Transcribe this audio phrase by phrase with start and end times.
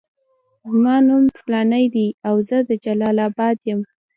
[0.71, 3.79] زما نوم فلانی دی او زه د جلال اباد یم.